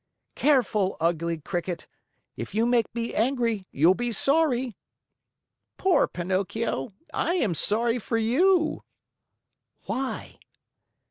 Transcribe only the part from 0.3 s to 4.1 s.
"Careful, ugly Cricket! If you make me angry, you'll